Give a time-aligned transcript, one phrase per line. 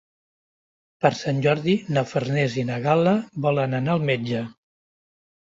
[1.03, 3.15] Per Sant Jordi na Farners i na Gal·la
[3.49, 4.43] volen anar al metge.